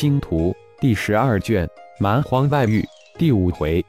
[0.00, 1.66] 星图》第十二卷
[1.98, 2.80] 《蛮荒外域》
[3.18, 3.84] 第五回，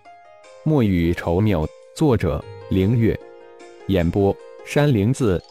[0.66, 1.66] 墨雨愁缪。
[1.96, 3.18] 作者：凌月。
[3.88, 4.36] 演播：
[4.66, 5.42] 山灵子。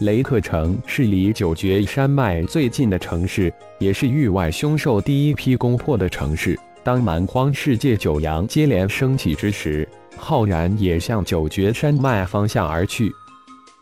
[0.00, 6.58] 雷克城是离九绝山脉最近的城市，也是域外凶兽第一批攻破的城市。
[6.82, 9.86] 当蛮荒世界九阳接连升起之时，
[10.16, 13.12] 浩然也向九绝山脉方向而去。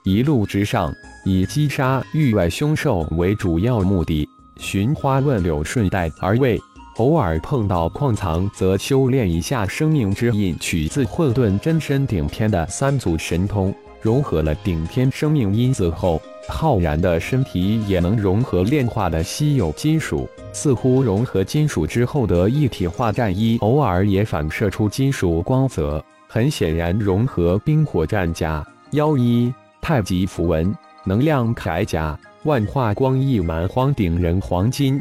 [0.02, 0.92] 一路之上，
[1.24, 4.28] 以击杀域外凶兽为主要目的，
[4.58, 6.60] 寻花问柳顺带而为。
[6.96, 20.28] 偶尔碰到矿藏，则修炼一下生命之印，取自混沌真身顶天的三祖神通，融合了顶天生命因子后，浩然的身体也能融合炼化的稀有金属。
[20.52, 29.54] 似乎融合金属之后的一体化战衣，偶尔也反射出金属光泽，很显然融合冰火战甲、妖衣。
[29.80, 34.98] 太极符文、能量铠甲、万化光翼、蛮荒顶人黄金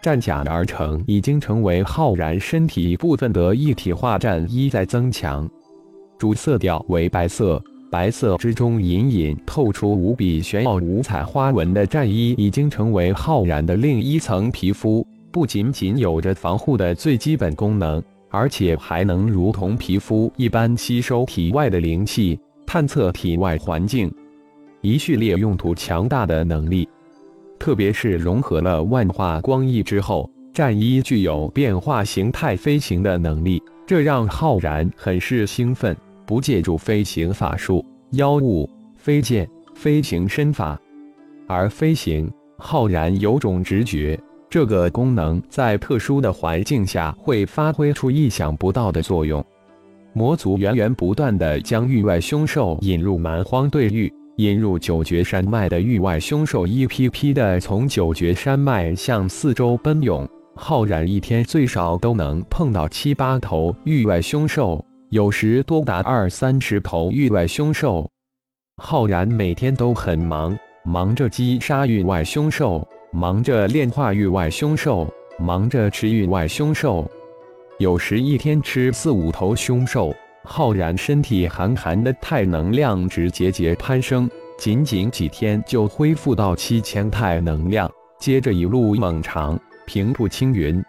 [0.00, 5.50] 战甲而成，已经成为浩然身体部分的一体化战衣在增强。
[6.16, 15.04] 主色调为白色，白色之中隐隐透出无比玄奥五彩花纹的战衣，已经成为浩然的另一层皮肤。
[15.32, 22.38] 不仅仅有着防护的最基本功能，而且还能如同皮肤一般吸收体外的灵气。
[22.64, 24.12] 探测体外环境，
[24.80, 26.88] 一系列用途强大的能力，
[27.58, 35.96] 特别是融合了万化光翼之后，战衣具有变化形态飞行的能力，这让浩然很是兴奋。
[36.26, 40.78] 不借助飞行法术、妖物、飞剑、飞行身法，
[41.46, 44.20] 而飞行，浩然有种直觉，
[44.50, 49.42] 这个功能在特殊的环境下会发挥出意想不到的作用。
[50.12, 60.28] 魔族源源不断地将域外凶兽引入蛮荒对域，引入九绝山脉的域外凶兽一批批的从九绝山脉向四周奔涌。
[60.54, 68.08] 浩然一天最少都能碰到七八头域外凶兽，有时多达二三十头域外凶兽。
[68.80, 77.10] 浩然每天都很忙，忙着击杀域外凶兽，忙着炼化域外凶兽，忙着吃域外凶兽。
[77.80, 87.90] 有时一天吃四五头凶兽，浩然身体寒寒的太能量值节节攀升，仅仅几天就恢复到七千太能量。
[88.18, 90.82] 接着一路猛长，平步青云。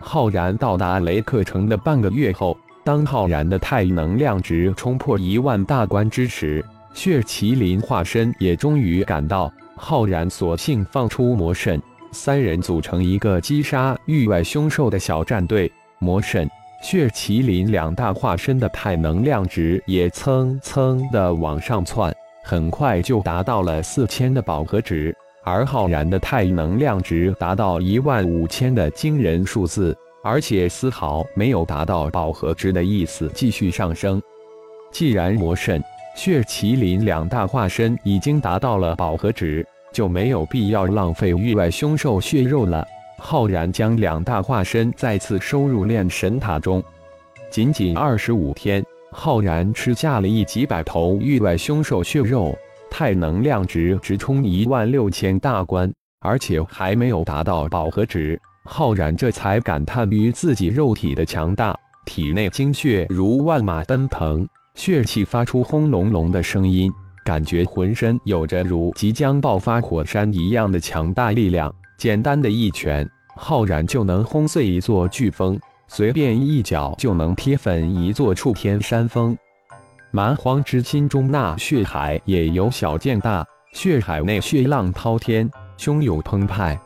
[0.00, 6.64] 浩然到达雷克城的半个月后，当浩然的太能量值冲破一万大关之时，
[6.94, 9.52] 血麒麟化身也终于赶到。
[9.76, 11.80] 浩然索性放出魔神，
[12.10, 15.70] 三人组成一个击杀域外凶兽的小战队。
[15.98, 16.48] 魔神、
[16.82, 22.14] 血麒麟两大化身的太能量值也蹭蹭的往上窜，
[22.44, 25.14] 很快就达到了四千的饱和值。
[25.42, 34.20] 而浩然的太能量值达到一万五千的惊人数字，而且丝毫没有达到饱和值的意思，继续上升。
[34.92, 35.82] 既然魔神、
[36.16, 42.86] 血麒麟两大化身已经达到了饱和值，就没有必要浪费域外凶兽血肉了。
[43.18, 46.82] 浩然将两大化身再次收入炼神塔中，
[47.50, 52.56] 仅仅二十五天，浩然吃下了一几百头域外凶兽血肉，
[52.90, 55.90] 太能量值直冲一万六千大关，
[56.20, 58.38] 而且还没有达到饱和值。
[58.64, 66.92] 浩然这才感叹于自己肉体的强大，体内精血如万马奔腾，血气发出轰隆隆的声音，
[67.24, 71.74] 感觉浑身有着如即将爆发火山一样的强大力量。
[71.96, 75.58] 简单的一拳，浩然就能轰碎一座巨峰；
[75.88, 79.36] 随便一脚就能踢粉一座触天山峰。
[80.10, 86.78] 蛮荒之心中那血海也由小见大，血海内血浪滔天，汹涌澎湃。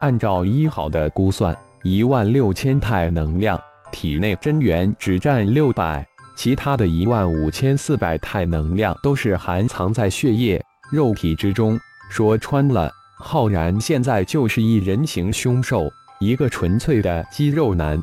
[0.00, 11.78] 按照一好的估算，一万六千太能量，体内真元只占六百，其他的一万五千四百太能量都是含藏在血液、肉体之中。
[12.10, 12.92] 说穿了。
[13.18, 15.90] 浩然现在就是一人形凶兽，
[16.20, 17.98] 一个纯粹的肌肉男。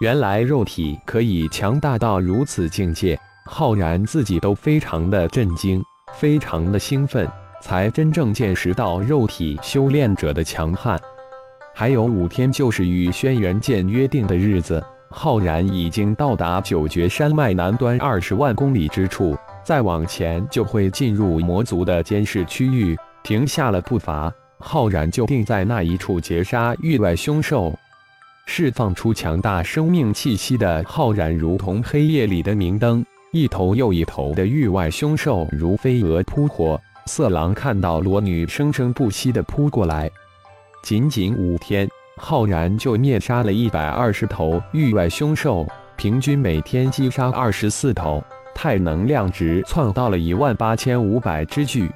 [0.00, 3.16] 原来肉体可以强大到如此境界，
[3.46, 5.80] 浩然自己都非常的震惊，
[6.14, 7.26] 非常的兴奋，
[7.60, 11.00] 才真正见识到肉体修炼者的强悍。
[11.72, 22.98] 还有五天就是与轩辕剑约定的日子，浩然已经到达九绝山脉南端二十万公里之处，再往前就会进入魔族的监视区域。
[23.22, 27.72] 停下了步伐，浩然就定在那一处截杀域外凶兽，
[28.46, 36.80] 释放出强大生命气息的浩然如同黑夜里的明灯，一头又一头的域外凶兽如飞蛾扑火。
[37.06, 40.08] 色狼看到裸女生生不息的扑过来，
[40.84, 45.66] 仅仅五天，浩然就灭杀了一百二十头域外凶兽，
[45.96, 48.22] 平均每天击杀二十四头，
[48.54, 51.90] 太能量值窜到了一万八千五百之巨。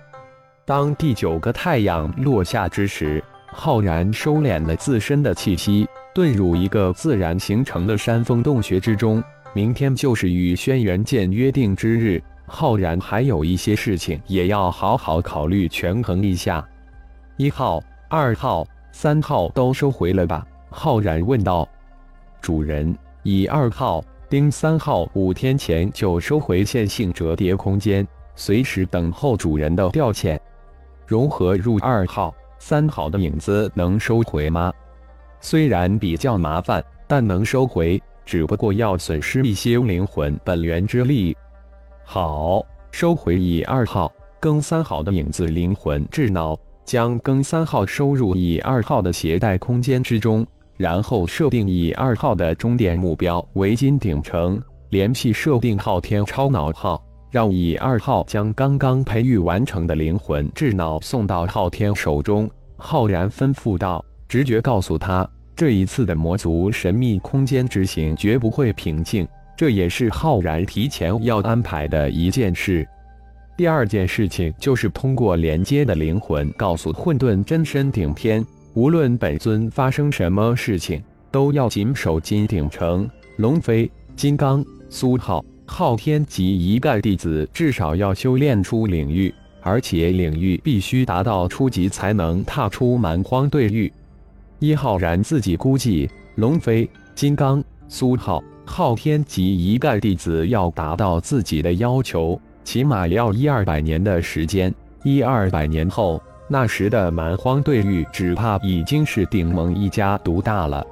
[0.67, 9.23] 当第九个太阳落下之时，浩然收敛了自身的气息，遁入一个自然形成的山峰洞穴之中。
[9.55, 16.67] 明天就是与轩辕剑约定之日，浩然还有一些事情也要好好考虑权衡一下。
[17.37, 20.45] 一号、二号、三号都收回了吧？
[20.69, 21.69] 浩然问道。
[22.41, 22.93] 主人，
[23.23, 28.05] 以二号、丁三号五天前就收回线性折叠空间，
[28.35, 30.37] 随时等候主人的调遣。
[31.07, 34.73] 融合入二号、三号的影子能收回吗？
[35.41, 41.37] 虽然比较麻烦，但能收回，只不过要损失一些灵魂本源之力。
[42.05, 50.45] 好，收回以二号、庚三号的影子灵魂智脑，将庚三号收入以二号的携带空间之中，
[50.77, 57.01] 然后设定以二号的终点目标为金鼎城，联系设定昊天超脑号。
[57.37, 62.51] 让以二号将刚刚培育完成的灵魂智脑送到昊天手中。
[62.79, 72.89] 浩然吩咐道：“直觉告诉他，这一次的魔族神秘空间之行绝不会平静，这也是浩然提前要安排的一件事。
[73.55, 78.43] 第二件事情就是通过连接的灵魂告诉混沌真身顶天，
[78.73, 83.07] 无论本尊发生什么事情，都要谨守金鼎城。
[83.37, 93.93] 龙飞、金刚、苏浩。”昊天级一干弟子至少要修炼出领域，而且领域必须达到初级才能踏出蛮荒对域。
[94.61, 104.73] 一浩然自己估计，龙飞、金刚、苏浩、昊天级一干弟子要达到自己的要求，起码要一二百年的时间。
[105.03, 110.87] 一二百年后，那时的蛮荒对域只怕已经是顶盟一家独大了。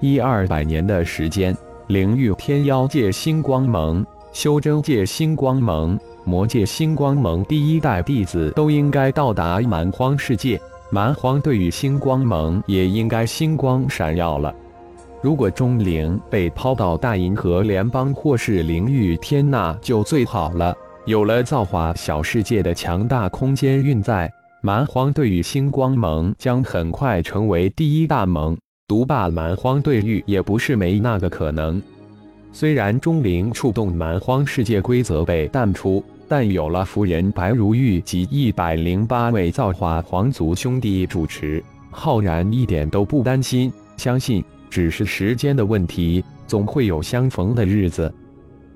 [0.00, 1.56] 一二百年的时间。
[1.92, 4.02] 灵域天妖界星光盟、
[4.32, 10.58] 修真界星光盟、魔界星光盟第一代弟子都应该到达蛮荒世界，
[10.90, 14.54] 蛮荒对于星光盟也应该星光闪耀了。
[15.20, 20.74] 如果钟灵被抛到大银河联邦或是灵域天，那就最好了。
[21.04, 28.56] 有了造化小世界的强大空间运在，蛮荒对于星光盟将很快成为第一大盟。
[28.92, 31.80] 独霸蛮荒对玉也不是没那个可能。
[32.52, 48.12] 虽然钟灵触动蛮荒世界规则被淡出，但有了夫人白如玉及一百零八位造化皇族兄弟主持，浩然一点都不担心，相信只是时间的问题，总会有相逢的日子。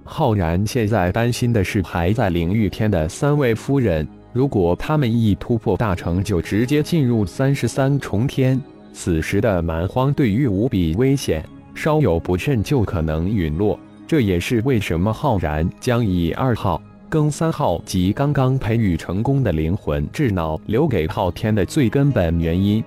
[0.02, 8.58] 浩然现在担心的是还在灵域天的三位夫人，如果他们一突破大成就直接进入三十三重天。
[8.96, 11.44] 此时的蛮荒对于无比危险，
[11.75, 13.78] 稍有不慎就可能陨落。
[14.06, 22.82] 这也是为什么浩然将以二号、庚三号及刚刚培育成功的灵魂智脑留给昊天的最根本原因。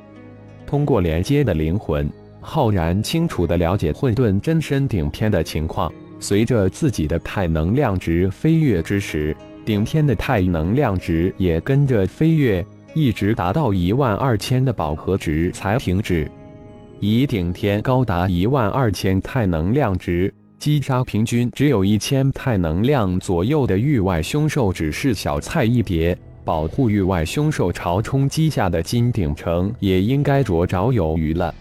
[0.66, 2.10] 通过连接的灵魂，
[2.42, 5.94] 浩然清楚地了解混沌真身顶天的情况。
[6.20, 12.66] 随着自己的太能量值飞跃之时，顶天的太能量值也跟着飞跃。
[13.00, 16.30] 一直达到一万二千的饱和值才停止。
[17.00, 26.18] 以顶天高达一万二千太能量值，击杀平均只有一千太能量左右的域外凶兽只是小菜一碟。
[26.44, 31.54] 保护域外凶兽朝冲击下的金鼎城也应该着着有余了。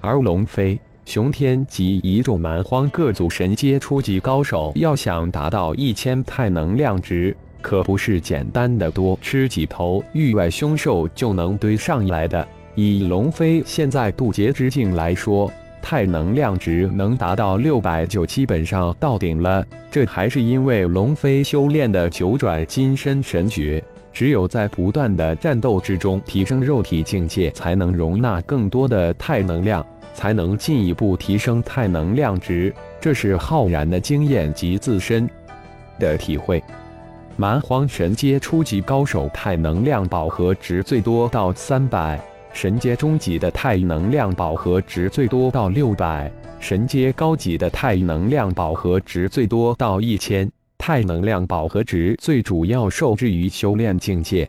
[0.00, 7.34] 而龙飞、熊天及一众蛮荒各族神阶初级高手，要想达到一千太能量值。
[7.66, 12.46] 可不是简单的多吃几头域外凶兽就能堆上来的。
[12.76, 15.50] 以龙飞现在渡劫之境来说，
[15.82, 19.66] 太能量值能达到六百就基本上到顶了。
[19.90, 23.82] 这还是因为龙飞修炼的九转金身神诀，
[24.12, 32.72] 只有在不断的战斗之中提升肉体境界，才能容纳更多的太能量，才能进一步提升太能量值。
[33.00, 35.28] 这是浩然的经验及自身
[35.98, 36.62] 的体会。
[37.38, 42.18] 蛮荒神阶初级高手太能量饱和值最多到三百，
[42.54, 50.50] 神阶中级的太能量饱和值最多到六百，神阶高级的太能量饱和值最多到一千。
[50.78, 54.48] 太能量饱和值最主要受制于修炼境界，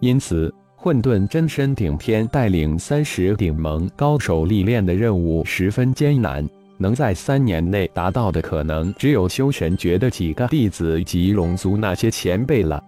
[0.00, 6.46] 因此混沌真身顶天带领三十顶盟高手历练的任务十分艰难。
[6.80, 12.82] 能在三年内达到的，可能只有修神诀的几个弟子及龙族那些前辈了。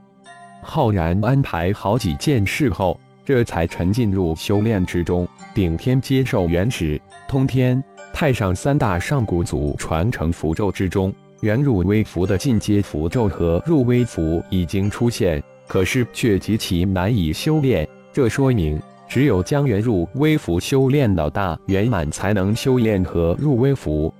[0.63, 7.85] 浩然安排好几件事后，这才沉浸入修炼之中，顶天接受元始、通天、
[8.15, 17.87] 太上三大上古祖传承符咒之中，元入微符的进阶符咒和入微符已经出现，可是却极其难以修炼。
[18.11, 24.13] 这说明，只有将元入微符修炼到大圆满，才能修炼和入微符。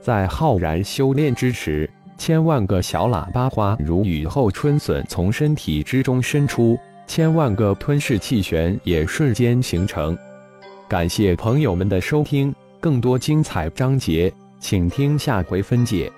[0.00, 1.88] 在浩然修炼之时，
[2.18, 6.78] 千万个小喇叭花如雨后春笋从身体之中伸出。
[7.06, 10.16] 千万个吞噬气旋也瞬间形成。
[10.88, 16.10] 感谢朋友们的收听，更多精彩章节，请听下回分解。